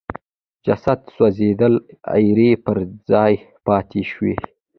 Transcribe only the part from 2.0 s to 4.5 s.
ایرې پر ځای پاتې شوې.